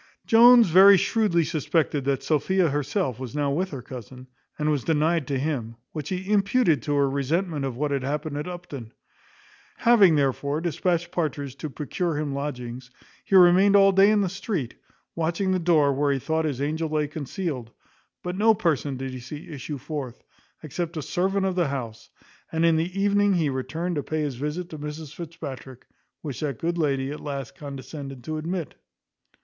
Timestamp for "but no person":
18.23-18.97